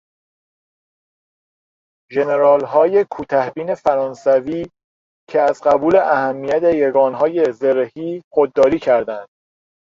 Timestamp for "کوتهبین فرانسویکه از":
3.11-5.61